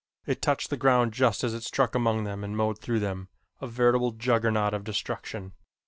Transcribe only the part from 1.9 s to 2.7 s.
among them and